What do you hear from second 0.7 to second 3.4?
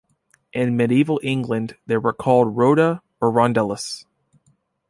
medieval England, they were called rota or